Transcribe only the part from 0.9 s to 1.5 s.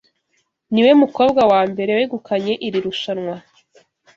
mukobwa